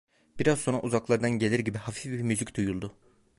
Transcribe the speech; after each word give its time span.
Biraz 0.39 0.59
sonra 0.61 0.81
uzaklardan 0.81 1.31
gelir 1.31 1.59
gibi 1.59 1.77
hafif 1.77 2.11
bir 2.13 2.21
müzik 2.21 2.57
duyuldu. 2.57 2.91